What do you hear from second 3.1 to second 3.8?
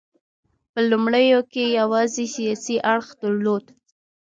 درلود